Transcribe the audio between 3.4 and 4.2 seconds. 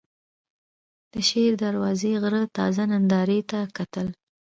ته کتل.